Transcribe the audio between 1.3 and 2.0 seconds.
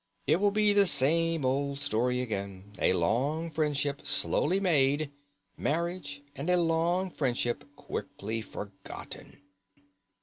old